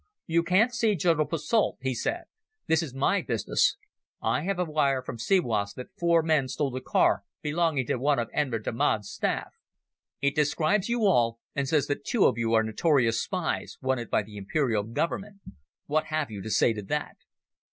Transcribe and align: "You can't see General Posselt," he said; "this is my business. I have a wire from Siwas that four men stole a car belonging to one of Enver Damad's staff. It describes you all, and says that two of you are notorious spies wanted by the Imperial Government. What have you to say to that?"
"You 0.25 0.41
can't 0.41 0.73
see 0.73 0.95
General 0.95 1.27
Posselt," 1.27 1.77
he 1.79 1.93
said; 1.93 2.23
"this 2.65 2.81
is 2.81 2.91
my 2.91 3.21
business. 3.21 3.77
I 4.19 4.41
have 4.45 4.57
a 4.57 4.65
wire 4.65 5.03
from 5.03 5.19
Siwas 5.19 5.75
that 5.75 5.95
four 5.95 6.23
men 6.23 6.47
stole 6.47 6.75
a 6.75 6.81
car 6.81 7.23
belonging 7.43 7.85
to 7.85 7.97
one 7.97 8.17
of 8.17 8.31
Enver 8.33 8.57
Damad's 8.57 9.11
staff. 9.11 9.53
It 10.19 10.33
describes 10.35 10.89
you 10.89 11.01
all, 11.05 11.39
and 11.53 11.67
says 11.67 11.85
that 11.85 12.03
two 12.03 12.25
of 12.25 12.35
you 12.35 12.51
are 12.55 12.63
notorious 12.63 13.21
spies 13.21 13.77
wanted 13.79 14.09
by 14.09 14.23
the 14.23 14.37
Imperial 14.37 14.81
Government. 14.81 15.39
What 15.85 16.05
have 16.05 16.31
you 16.31 16.41
to 16.41 16.49
say 16.49 16.73
to 16.73 16.81
that?" 16.81 17.17